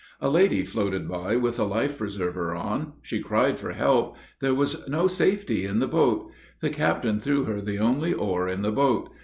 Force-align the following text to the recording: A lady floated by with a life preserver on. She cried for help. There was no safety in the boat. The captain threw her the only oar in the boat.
A 0.19 0.31
lady 0.31 0.65
floated 0.65 1.07
by 1.07 1.35
with 1.35 1.59
a 1.59 1.63
life 1.63 1.99
preserver 1.99 2.55
on. 2.55 2.93
She 3.03 3.21
cried 3.21 3.59
for 3.59 3.73
help. 3.73 4.17
There 4.39 4.55
was 4.55 4.87
no 4.89 5.05
safety 5.05 5.63
in 5.63 5.77
the 5.77 5.87
boat. 5.87 6.31
The 6.59 6.71
captain 6.71 7.19
threw 7.19 7.43
her 7.43 7.61
the 7.61 7.77
only 7.77 8.11
oar 8.11 8.49
in 8.49 8.63
the 8.63 8.71
boat. 8.71 9.11